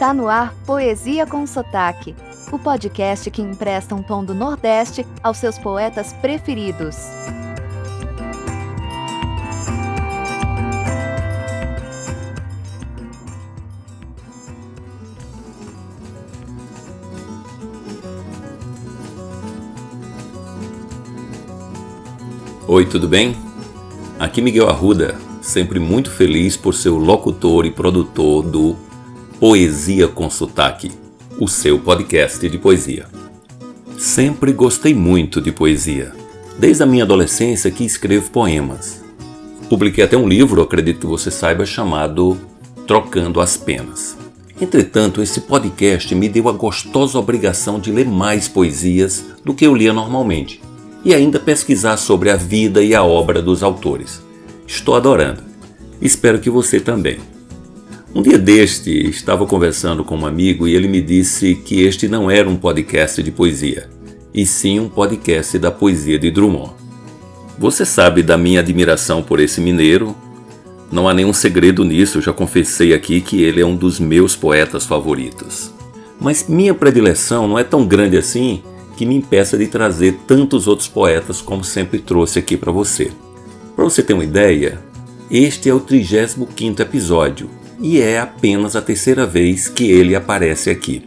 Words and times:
Está 0.00 0.14
no 0.14 0.28
ar 0.28 0.54
Poesia 0.64 1.26
com 1.26 1.46
Sotaque, 1.46 2.16
o 2.50 2.58
podcast 2.58 3.30
que 3.30 3.42
empresta 3.42 3.94
um 3.94 4.02
tom 4.02 4.24
do 4.24 4.32
Nordeste 4.34 5.06
aos 5.22 5.36
seus 5.36 5.58
poetas 5.58 6.14
preferidos. 6.22 6.96
Oi, 22.66 22.86
tudo 22.86 23.06
bem? 23.06 23.36
Aqui 24.18 24.40
Miguel 24.40 24.70
Arruda, 24.70 25.18
sempre 25.42 25.78
muito 25.78 26.10
feliz 26.10 26.56
por 26.56 26.72
ser 26.72 26.88
o 26.88 26.96
locutor 26.96 27.66
e 27.66 27.70
produtor 27.70 28.42
do 28.42 28.89
Poesia 29.40 30.06
com 30.06 30.28
Sotaque, 30.28 30.92
o 31.38 31.48
seu 31.48 31.78
podcast 31.78 32.46
de 32.46 32.58
poesia. 32.58 33.06
Sempre 33.96 34.52
gostei 34.52 34.92
muito 34.92 35.40
de 35.40 35.50
poesia. 35.50 36.12
Desde 36.58 36.82
a 36.82 36.86
minha 36.86 37.04
adolescência 37.04 37.70
que 37.70 37.82
escrevo 37.82 38.30
poemas. 38.30 39.02
Publiquei 39.70 40.04
até 40.04 40.14
um 40.14 40.28
livro, 40.28 40.60
acredito 40.60 41.00
que 41.00 41.06
você 41.06 41.30
saiba, 41.30 41.64
chamado 41.64 42.38
Trocando 42.86 43.40
as 43.40 43.56
Penas. 43.56 44.14
Entretanto, 44.60 45.22
esse 45.22 45.40
podcast 45.40 46.14
me 46.14 46.28
deu 46.28 46.46
a 46.46 46.52
gostosa 46.52 47.18
obrigação 47.18 47.80
de 47.80 47.90
ler 47.90 48.06
mais 48.06 48.46
poesias 48.46 49.24
do 49.42 49.54
que 49.54 49.66
eu 49.66 49.74
lia 49.74 49.94
normalmente 49.94 50.60
e 51.02 51.14
ainda 51.14 51.40
pesquisar 51.40 51.96
sobre 51.96 52.28
a 52.28 52.36
vida 52.36 52.82
e 52.82 52.94
a 52.94 53.02
obra 53.02 53.40
dos 53.40 53.62
autores. 53.62 54.20
Estou 54.66 54.96
adorando. 54.96 55.42
Espero 55.98 56.38
que 56.40 56.50
você 56.50 56.78
também. 56.78 57.39
Um 58.12 58.22
dia 58.22 58.38
deste, 58.38 58.90
estava 59.08 59.46
conversando 59.46 60.02
com 60.02 60.16
um 60.16 60.26
amigo 60.26 60.66
e 60.66 60.74
ele 60.74 60.88
me 60.88 61.00
disse 61.00 61.54
que 61.54 61.82
este 61.82 62.08
não 62.08 62.28
era 62.28 62.48
um 62.48 62.56
podcast 62.56 63.22
de 63.22 63.30
poesia, 63.30 63.88
e 64.34 64.44
sim 64.44 64.80
um 64.80 64.88
podcast 64.88 65.56
da 65.60 65.70
poesia 65.70 66.18
de 66.18 66.28
Drummond. 66.28 66.72
Você 67.56 67.84
sabe 67.84 68.20
da 68.20 68.36
minha 68.36 68.58
admiração 68.58 69.22
por 69.22 69.38
esse 69.38 69.60
mineiro. 69.60 70.16
Não 70.90 71.08
há 71.08 71.14
nenhum 71.14 71.32
segredo 71.32 71.84
nisso, 71.84 72.20
já 72.20 72.32
confessei 72.32 72.92
aqui 72.92 73.20
que 73.20 73.44
ele 73.44 73.60
é 73.60 73.64
um 73.64 73.76
dos 73.76 74.00
meus 74.00 74.34
poetas 74.34 74.84
favoritos. 74.84 75.72
Mas 76.20 76.48
minha 76.48 76.74
predileção 76.74 77.46
não 77.46 77.56
é 77.56 77.62
tão 77.62 77.86
grande 77.86 78.16
assim 78.16 78.60
que 78.96 79.06
me 79.06 79.14
impeça 79.14 79.56
de 79.56 79.68
trazer 79.68 80.18
tantos 80.26 80.66
outros 80.66 80.88
poetas 80.88 81.40
como 81.40 81.62
sempre 81.62 82.00
trouxe 82.00 82.40
aqui 82.40 82.56
para 82.56 82.72
você. 82.72 83.12
Para 83.76 83.84
você 83.84 84.02
ter 84.02 84.14
uma 84.14 84.24
ideia, 84.24 84.80
este 85.30 85.68
é 85.68 85.72
o 85.72 85.80
35º 85.80 86.80
episódio 86.80 87.59
e 87.80 88.00
é 88.00 88.20
apenas 88.20 88.76
a 88.76 88.82
terceira 88.82 89.26
vez 89.26 89.68
que 89.68 89.90
ele 89.90 90.14
aparece 90.14 90.68
aqui. 90.68 91.02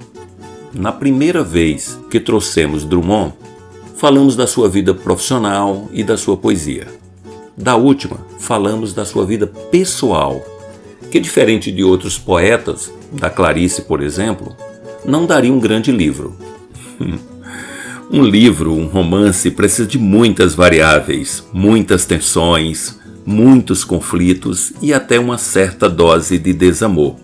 Na 0.74 0.92
primeira 0.92 1.44
vez 1.44 2.00
que 2.10 2.20
trouxemos 2.20 2.84
Drummond, 2.84 3.34
falamos 3.96 4.36
da 4.36 4.48
sua 4.48 4.68
vida 4.68 4.94
profissional 4.94 5.88
e 5.94 6.04
da 6.04 6.18
sua 6.18 6.36
poesia. 6.36 6.88
Da 7.56 7.76
última, 7.76 8.26
falamos 8.40 8.92
da 8.92 9.06
sua 9.06 9.24
vida 9.24 9.46
pessoal, 9.46 10.44
que 11.12 11.20
diferente 11.20 11.72
de 11.72 11.84
outros 11.84 12.18
poetas, 12.18 12.92
da 13.12 13.30
Clarice, 13.30 13.84
por 13.84 14.02
exemplo, 14.02 14.56
não 15.06 15.28
daria 15.28 15.54
um 15.54 15.60
grande 15.60 15.92
livro. 15.92 16.36
um 18.12 18.24
livro, 18.24 18.74
um 18.74 18.88
romance, 18.88 19.52
precisa 19.52 19.88
de 19.88 20.00
muitas 20.00 20.56
variáveis, 20.56 21.44
muitas 21.54 22.06
tensões, 22.06 22.98
muitos 23.26 23.84
conflitos 23.84 24.74
e 24.82 24.94
até 24.94 25.20
uma 25.20 25.38
certa 25.38 25.90
dose 25.90 26.38
de 26.38 26.54
desamor. 26.54 27.16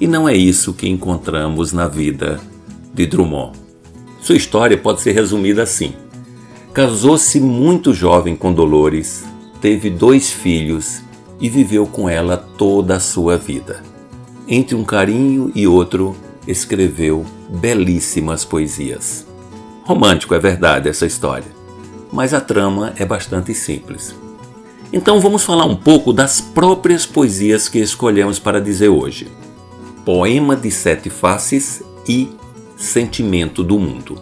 E 0.00 0.06
não 0.06 0.28
é 0.28 0.36
isso 0.36 0.74
que 0.74 0.88
encontramos 0.88 1.72
na 1.72 1.88
vida 1.88 2.40
de 2.92 3.06
Drummond. 3.06 3.58
Sua 4.20 4.36
história 4.36 4.76
pode 4.76 5.00
ser 5.00 5.12
resumida 5.12 5.62
assim: 5.62 5.94
casou-se 6.72 7.40
muito 7.40 7.94
jovem 7.94 8.36
com 8.36 8.52
Dolores, 8.52 9.24
teve 9.60 9.88
dois 9.88 10.30
filhos 10.30 11.00
e 11.40 11.48
viveu 11.48 11.86
com 11.86 12.08
ela 12.08 12.36
toda 12.36 12.96
a 12.96 13.00
sua 13.00 13.36
vida. 13.36 13.82
Entre 14.48 14.74
um 14.74 14.84
carinho 14.84 15.50
e 15.54 15.66
outro, 15.66 16.16
escreveu 16.46 17.24
belíssimas 17.48 18.44
poesias. 18.44 19.26
Romântico 19.84 20.34
é 20.34 20.38
verdade 20.38 20.88
essa 20.88 21.06
história, 21.06 21.46
mas 22.12 22.34
a 22.34 22.40
trama 22.40 22.92
é 22.96 23.04
bastante 23.04 23.54
simples. 23.54 24.14
Então 24.92 25.20
vamos 25.20 25.42
falar 25.42 25.64
um 25.64 25.74
pouco 25.74 26.12
das 26.12 26.40
próprias 26.40 27.04
poesias 27.04 27.68
que 27.68 27.78
escolhemos 27.78 28.38
para 28.38 28.60
dizer 28.60 28.88
hoje. 28.88 29.28
Poema 30.04 30.54
de 30.54 30.70
Sete 30.70 31.10
Faces 31.10 31.82
e 32.08 32.30
Sentimento 32.76 33.64
do 33.64 33.78
Mundo. 33.80 34.20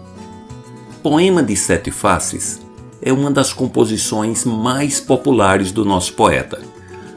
Poema 1.03 1.43
de 1.43 1.55
Sete 1.55 1.91
Faces 1.91 2.63
é 3.03 3.13
uma 3.13 3.31
das 3.31 3.53
composições 3.53 4.47
mais 4.47 5.01
populares 5.01 5.71
do 5.71 5.85
nosso 5.85 6.15
poeta. 6.15 6.63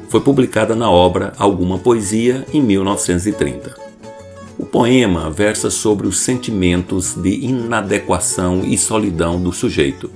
Foi 0.10 0.20
publicada 0.20 0.76
na 0.76 0.92
obra 0.92 1.32
Alguma 1.38 1.78
Poesia 1.78 2.46
em 2.54 2.62
1930. 2.62 3.78
O 4.60 4.66
poema 4.66 5.30
versa 5.30 5.70
sobre 5.70 6.06
os 6.06 6.20
sentimentos 6.20 7.14
de 7.14 7.46
inadequação 7.46 8.66
e 8.66 8.78
solidão 8.78 9.42
do 9.42 9.54
sujeito 9.54 10.12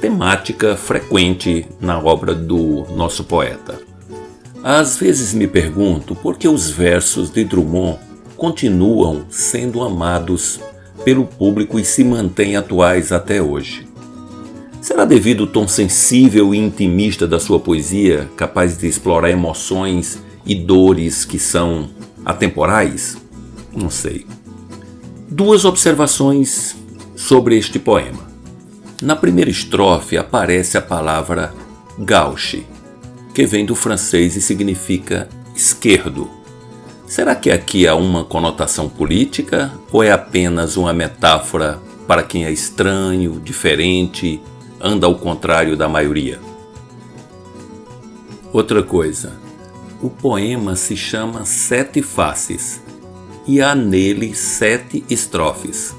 temática 0.00 0.76
frequente 0.76 1.66
na 1.80 1.98
obra 1.98 2.34
do 2.34 2.86
nosso 2.94 3.24
poeta. 3.24 3.80
Às 4.62 4.96
vezes 4.96 5.32
me 5.32 5.46
pergunto 5.46 6.14
por 6.14 6.36
que 6.36 6.48
os 6.48 6.68
versos 6.68 7.30
de 7.30 7.44
Drummond 7.44 7.98
continuam 8.36 9.24
sendo 9.30 9.82
amados 9.82 10.60
pelo 11.04 11.24
público 11.24 11.78
e 11.78 11.84
se 11.84 12.04
mantêm 12.04 12.56
atuais 12.56 13.12
até 13.12 13.40
hoje. 13.40 13.86
Será 14.80 15.04
devido 15.04 15.44
ao 15.44 15.48
tom 15.48 15.66
sensível 15.66 16.54
e 16.54 16.58
intimista 16.58 17.26
da 17.26 17.40
sua 17.40 17.58
poesia, 17.58 18.28
capaz 18.36 18.76
de 18.76 18.86
explorar 18.86 19.30
emoções 19.30 20.18
e 20.44 20.54
dores 20.54 21.24
que 21.24 21.38
são 21.38 21.88
atemporais? 22.24 23.16
Não 23.74 23.90
sei. 23.90 24.26
Duas 25.28 25.64
observações 25.64 26.76
sobre 27.16 27.56
este 27.56 27.78
poema. 27.78 28.35
Na 29.02 29.14
primeira 29.14 29.50
estrofe 29.50 30.16
aparece 30.16 30.78
a 30.78 30.82
palavra 30.82 31.52
gauche, 31.98 32.66
que 33.34 33.44
vem 33.44 33.66
do 33.66 33.74
francês 33.74 34.36
e 34.36 34.40
significa 34.40 35.28
esquerdo. 35.54 36.30
Será 37.06 37.34
que 37.34 37.50
aqui 37.50 37.86
há 37.86 37.94
uma 37.94 38.24
conotação 38.24 38.88
política 38.88 39.70
ou 39.92 40.02
é 40.02 40.10
apenas 40.10 40.78
uma 40.78 40.94
metáfora 40.94 41.78
para 42.06 42.22
quem 42.22 42.46
é 42.46 42.50
estranho, 42.50 43.38
diferente, 43.38 44.40
anda 44.80 45.06
ao 45.06 45.14
contrário 45.14 45.76
da 45.76 45.88
maioria? 45.88 46.40
Outra 48.50 48.82
coisa, 48.82 49.34
o 50.00 50.08
poema 50.08 50.74
se 50.74 50.96
chama 50.96 51.44
Sete 51.44 52.00
Faces 52.00 52.80
e 53.46 53.60
há 53.60 53.74
nele 53.74 54.34
sete 54.34 55.04
estrofes. 55.10 55.94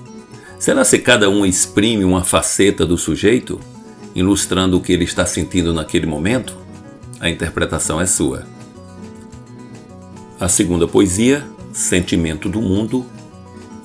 Será 0.60 0.84
se 0.84 0.98
cada 0.98 1.30
um 1.30 1.46
exprime 1.46 2.04
uma 2.04 2.24
faceta 2.24 2.84
do 2.84 2.98
sujeito, 2.98 3.60
ilustrando 4.16 4.78
o 4.78 4.82
que 4.82 4.92
ele 4.92 5.04
está 5.04 5.24
sentindo 5.24 5.72
naquele 5.72 6.08
momento? 6.08 6.58
A 7.20 7.30
interpretação 7.30 8.02
é 8.02 8.08
sua. 8.08 8.44
A 10.40 10.48
segunda 10.48 10.88
poesia, 10.88 11.46
Sentimento 11.72 12.50
do 12.50 12.60
Mundo, 12.60 13.06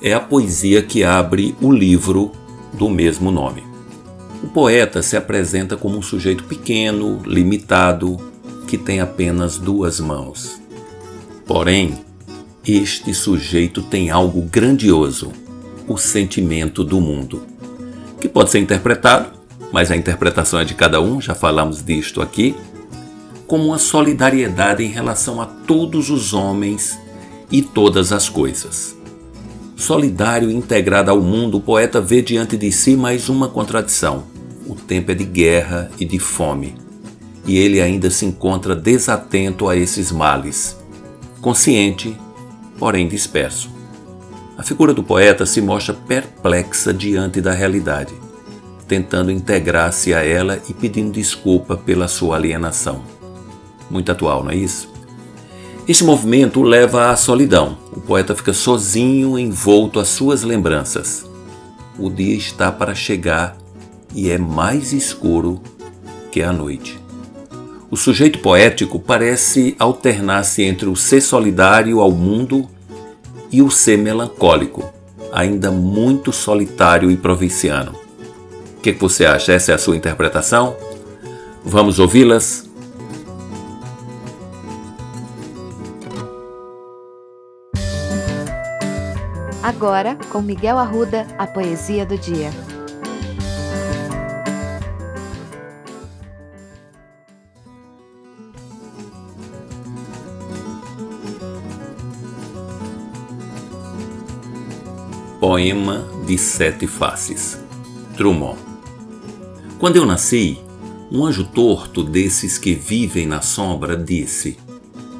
é 0.01 0.13
a 0.13 0.19
poesia 0.19 0.81
que 0.81 1.03
abre 1.03 1.55
o 1.61 1.71
livro 1.71 2.31
do 2.73 2.89
mesmo 2.89 3.29
nome. 3.29 3.63
O 4.43 4.47
poeta 4.47 5.03
se 5.03 5.15
apresenta 5.15 5.77
como 5.77 5.97
um 5.97 6.01
sujeito 6.01 6.43
pequeno, 6.45 7.21
limitado, 7.23 8.17
que 8.67 8.79
tem 8.79 8.99
apenas 8.99 9.59
duas 9.59 9.99
mãos. 9.99 10.59
Porém, 11.45 11.99
este 12.65 13.13
sujeito 13.13 13.83
tem 13.83 14.09
algo 14.09 14.41
grandioso 14.41 15.42
o 15.87 15.97
sentimento 15.97 16.83
do 16.83 17.01
mundo, 17.01 17.43
que 18.19 18.29
pode 18.29 18.49
ser 18.49 18.59
interpretado, 18.59 19.31
mas 19.71 19.91
a 19.91 19.95
interpretação 19.95 20.59
é 20.59 20.65
de 20.65 20.73
cada 20.73 21.01
um, 21.01 21.19
já 21.19 21.35
falamos 21.35 21.83
disto 21.83 22.21
aqui, 22.21 22.55
como 23.47 23.65
uma 23.65 23.77
solidariedade 23.77 24.83
em 24.83 24.87
relação 24.87 25.41
a 25.41 25.45
todos 25.45 26.09
os 26.09 26.33
homens 26.33 26.97
e 27.51 27.61
todas 27.61 28.11
as 28.11 28.29
coisas. 28.29 28.95
Solidário 29.75 30.49
e 30.49 30.55
integrado 30.55 31.11
ao 31.11 31.19
mundo, 31.19 31.57
o 31.57 31.61
poeta 31.61 31.99
vê 31.99 32.21
diante 32.21 32.55
de 32.55 32.71
si 32.71 32.95
mais 32.95 33.27
uma 33.27 33.49
contradição. 33.49 34.23
O 34.65 34.75
tempo 34.75 35.11
é 35.11 35.15
de 35.15 35.25
guerra 35.25 35.91
e 35.99 36.05
de 36.05 36.19
fome, 36.19 36.75
e 37.45 37.57
ele 37.57 37.81
ainda 37.81 38.09
se 38.09 38.25
encontra 38.25 38.75
desatento 38.75 39.67
a 39.67 39.75
esses 39.75 40.11
males, 40.11 40.77
consciente, 41.41 42.17
porém 42.79 43.07
disperso. 43.07 43.69
A 44.57 44.61
figura 44.61 44.93
do 44.93 45.03
poeta 45.03 45.45
se 45.45 45.59
mostra 45.61 45.93
perplexa 45.93 46.93
diante 46.93 47.41
da 47.41 47.51
realidade, 47.51 48.13
tentando 48.87 49.31
integrar-se 49.31 50.13
a 50.13 50.23
ela 50.23 50.61
e 50.69 50.73
pedindo 50.73 51.11
desculpa 51.11 51.75
pela 51.75 52.07
sua 52.07 52.35
alienação. 52.35 53.01
Muito 53.89 54.11
atual, 54.11 54.43
não 54.43 54.51
é 54.51 54.55
isso? 54.55 54.91
Esse 55.87 56.03
movimento 56.03 56.61
o 56.61 56.63
leva 56.63 57.09
à 57.09 57.15
solidão. 57.15 57.77
O 57.91 57.99
poeta 57.99 58.35
fica 58.35 58.53
sozinho, 58.53 59.37
envolto 59.37 59.99
às 59.99 60.07
suas 60.07 60.43
lembranças. 60.43 61.25
O 61.97 62.09
dia 62.09 62.35
está 62.35 62.71
para 62.71 62.95
chegar 62.95 63.57
e 64.13 64.29
é 64.29 64.37
mais 64.37 64.93
escuro 64.93 65.61
que 66.31 66.41
a 66.41 66.53
noite. 66.53 66.99
O 67.91 67.97
sujeito 67.97 68.39
poético 68.39 68.99
parece 68.99 69.75
alternar-se 69.77 70.63
entre 70.63 70.87
o 70.87 70.95
ser 70.95 71.21
solidário 71.21 71.99
ao 71.99 72.11
mundo 72.11 72.67
e 73.53 73.61
o 73.61 73.69
ser 73.69 73.97
melancólico, 73.99 74.91
ainda 75.31 75.69
muito 75.69 76.33
solitário 76.33 77.11
e 77.11 77.15
provinciano. 77.15 77.93
O 78.75 78.81
que, 78.81 78.91
que 78.91 78.99
você 78.99 79.25
acha? 79.25 79.53
Essa 79.53 79.71
é 79.71 79.75
a 79.75 79.77
sua 79.77 79.95
interpretação? 79.95 80.75
Vamos 81.63 81.99
ouvi-las? 81.99 82.67
Agora, 89.61 90.17
com 90.29 90.41
Miguel 90.41 90.77
Arruda, 90.77 91.27
a 91.37 91.45
poesia 91.45 92.05
do 92.05 92.17
dia. 92.17 92.49
Poema 105.45 106.07
de 106.25 106.37
Sete 106.37 106.87
Faces 106.87 107.59
Drummond 108.15 108.57
Quando 109.77 109.97
eu 109.97 110.05
nasci, 110.05 110.57
um 111.11 111.25
anjo 111.25 111.43
torto 111.43 112.01
desses 112.01 112.57
que 112.57 112.73
vivem 112.73 113.27
na 113.27 113.41
sombra 113.41 113.97
disse: 113.97 114.57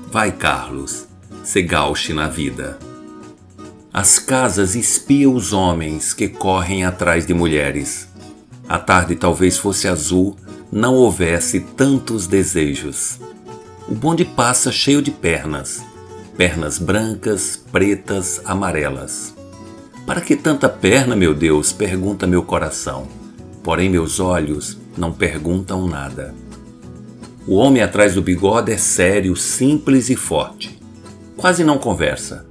Vai, 0.09 0.31
Carlos, 0.31 1.07
se 1.43 1.61
gauche 1.61 2.13
na 2.13 2.29
vida. 2.29 2.79
As 3.93 4.17
casas 4.17 4.75
espiam 4.75 5.35
os 5.35 5.51
homens 5.51 6.13
que 6.13 6.29
correm 6.29 6.85
atrás 6.85 7.27
de 7.27 7.33
mulheres. 7.33 8.07
A 8.69 8.79
tarde 8.79 9.17
talvez 9.17 9.57
fosse 9.57 9.89
azul, 9.89 10.37
não 10.71 10.95
houvesse 10.95 11.59
tantos 11.59 12.27
desejos. 12.27 13.19
O 13.89 13.93
bonde 13.93 14.23
passa 14.23 14.71
cheio 14.71 15.01
de 15.01 15.11
pernas, 15.11 15.83
pernas 16.37 16.79
brancas, 16.79 17.61
pretas, 17.73 18.39
amarelas. 18.45 19.32
Para 20.05 20.19
que 20.19 20.35
tanta 20.35 20.67
perna, 20.67 21.15
meu 21.15 21.33
Deus? 21.33 21.71
pergunta 21.71 22.27
meu 22.27 22.43
coração. 22.43 23.07
Porém, 23.63 23.89
meus 23.89 24.19
olhos 24.19 24.77
não 24.97 25.13
perguntam 25.13 25.87
nada. 25.87 26.35
O 27.47 27.55
homem 27.55 27.81
atrás 27.81 28.13
do 28.13 28.21
bigode 28.21 28.73
é 28.73 28.77
sério, 28.77 29.33
simples 29.37 30.09
e 30.09 30.15
forte. 30.17 30.77
Quase 31.37 31.63
não 31.63 31.77
conversa. 31.77 32.45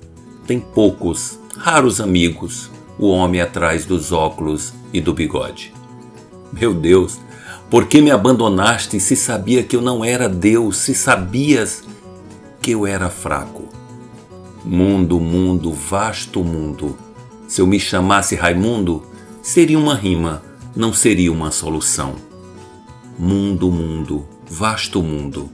Tem 0.46 0.58
poucos, 0.58 1.38
raros 1.54 2.00
amigos, 2.00 2.70
o 2.98 3.08
homem 3.08 3.42
atrás 3.42 3.84
dos 3.84 4.12
óculos 4.12 4.72
e 4.90 4.98
do 4.98 5.12
bigode. 5.12 5.74
Meu 6.54 6.72
Deus, 6.72 7.20
por 7.68 7.86
que 7.86 8.00
me 8.00 8.10
abandonaste 8.10 8.98
se 8.98 9.14
sabia 9.14 9.62
que 9.62 9.76
eu 9.76 9.82
não 9.82 10.02
era 10.02 10.26
Deus, 10.26 10.78
se 10.78 10.94
sabias 10.94 11.84
que 12.62 12.70
eu 12.70 12.86
era 12.86 13.10
fraco? 13.10 13.68
Mundo, 14.64 15.20
mundo, 15.20 15.70
vasto 15.70 16.42
mundo 16.42 16.96
se 17.52 17.60
eu 17.60 17.66
me 17.66 17.78
chamasse 17.78 18.34
Raimundo, 18.34 19.02
seria 19.42 19.78
uma 19.78 19.94
rima, 19.94 20.42
não 20.74 20.90
seria 20.90 21.30
uma 21.30 21.50
solução. 21.50 22.14
Mundo, 23.18 23.70
mundo, 23.70 24.26
vasto 24.48 25.02
mundo, 25.02 25.50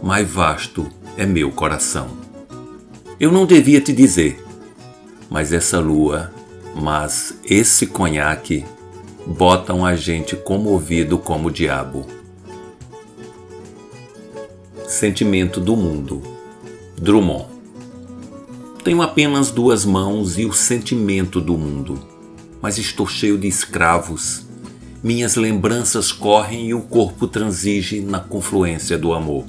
mais 0.00 0.30
vasto 0.30 0.86
é 1.16 1.26
meu 1.26 1.50
coração. 1.50 2.10
Eu 3.18 3.32
não 3.32 3.44
devia 3.44 3.80
te 3.80 3.92
dizer, 3.92 4.40
mas 5.28 5.52
essa 5.52 5.80
lua, 5.80 6.32
mas 6.80 7.34
esse 7.44 7.88
conhaque 7.88 8.64
botam 9.26 9.84
a 9.84 9.96
gente 9.96 10.36
comovido 10.36 11.18
como 11.18 11.48
o 11.48 11.50
diabo. 11.50 12.06
Sentimento 14.86 15.60
do 15.60 15.74
mundo. 15.74 16.22
Drummond 16.96 17.51
tenho 18.84 19.00
apenas 19.00 19.50
duas 19.50 19.84
mãos 19.84 20.38
e 20.38 20.44
o 20.44 20.52
sentimento 20.52 21.40
do 21.40 21.56
mundo, 21.56 22.00
mas 22.60 22.78
estou 22.78 23.06
cheio 23.06 23.38
de 23.38 23.46
escravos. 23.46 24.44
Minhas 25.02 25.36
lembranças 25.36 26.10
correm 26.10 26.68
e 26.68 26.74
o 26.74 26.80
corpo 26.80 27.28
transige 27.28 28.00
na 28.00 28.18
confluência 28.18 28.98
do 28.98 29.12
amor. 29.12 29.44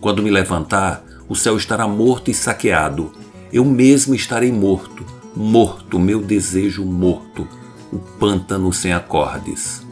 Quando 0.00 0.22
me 0.22 0.30
levantar, 0.30 1.04
o 1.28 1.34
céu 1.34 1.56
estará 1.56 1.86
morto 1.88 2.30
e 2.30 2.34
saqueado. 2.34 3.12
Eu 3.52 3.64
mesmo 3.64 4.14
estarei 4.14 4.52
morto, 4.52 5.04
morto, 5.34 5.98
meu 5.98 6.20
desejo 6.20 6.84
morto, 6.84 7.46
o 7.92 7.98
pântano 7.98 8.72
sem 8.72 8.92
acordes. 8.92 9.82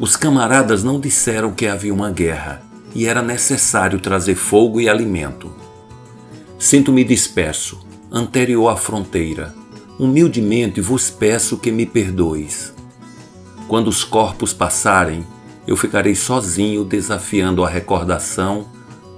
Os 0.00 0.16
camaradas 0.16 0.82
não 0.82 0.98
disseram 0.98 1.52
que 1.52 1.66
havia 1.66 1.94
uma 1.94 2.10
guerra 2.10 2.62
e 2.94 3.06
era 3.06 3.22
necessário 3.22 4.00
trazer 4.00 4.34
fogo 4.34 4.80
e 4.80 4.88
alimento. 4.88 5.52
Sinto-me 6.62 7.02
disperso, 7.02 7.80
anterior 8.08 8.68
à 8.68 8.76
fronteira. 8.76 9.52
Humildemente 9.98 10.80
vos 10.80 11.10
peço 11.10 11.58
que 11.58 11.72
me 11.72 11.84
perdoes. 11.84 12.72
Quando 13.66 13.88
os 13.88 14.04
corpos 14.04 14.52
passarem, 14.54 15.26
eu 15.66 15.76
ficarei 15.76 16.14
sozinho 16.14 16.84
desafiando 16.84 17.64
a 17.64 17.68
recordação 17.68 18.68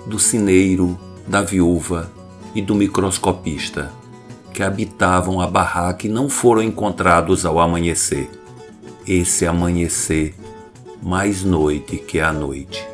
do 0.06 0.18
cineiro, 0.18 0.98
da 1.28 1.42
viúva 1.42 2.10
e 2.54 2.62
do 2.62 2.74
microscopista 2.74 3.92
que 4.50 4.62
habitavam 4.62 5.38
a 5.38 5.46
barraca 5.46 6.06
e 6.06 6.10
não 6.10 6.30
foram 6.30 6.62
encontrados 6.62 7.44
ao 7.44 7.60
amanhecer. 7.60 8.30
Esse 9.06 9.44
amanhecer 9.44 10.34
mais 11.02 11.44
noite 11.44 11.98
que 11.98 12.20
a 12.20 12.32
noite. 12.32 12.93